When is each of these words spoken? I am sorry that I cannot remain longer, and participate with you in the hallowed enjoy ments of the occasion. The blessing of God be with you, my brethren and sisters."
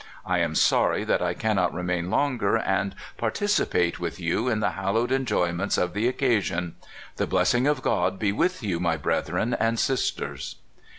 I 0.25 0.39
am 0.39 0.55
sorry 0.55 1.03
that 1.03 1.21
I 1.21 1.35
cannot 1.35 1.75
remain 1.75 2.09
longer, 2.09 2.57
and 2.57 2.95
participate 3.19 3.99
with 3.99 4.19
you 4.19 4.49
in 4.49 4.59
the 4.59 4.71
hallowed 4.71 5.11
enjoy 5.11 5.51
ments 5.51 5.77
of 5.77 5.93
the 5.93 6.07
occasion. 6.07 6.73
The 7.17 7.27
blessing 7.27 7.67
of 7.67 7.83
God 7.83 8.17
be 8.17 8.31
with 8.31 8.63
you, 8.63 8.79
my 8.79 8.97
brethren 8.97 9.53
and 9.59 9.77
sisters." 9.79 10.55